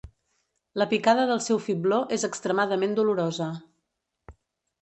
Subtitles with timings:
[0.81, 3.51] La picada del seu fibló és extremadament dolorosa.